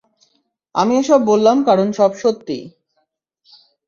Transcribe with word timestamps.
আমি 0.75 0.93
এসব 0.97 1.19
বললাম 1.25 1.57
কারণ 1.67 1.87
সব 1.91 2.11
সত্যি। 2.21 2.57